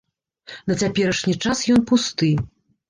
[0.71, 2.37] На цяперашні час ён пусты.